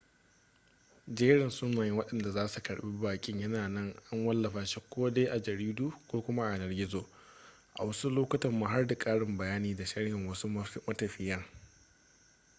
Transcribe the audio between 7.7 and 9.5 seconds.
a wasu lokutan ma har da karin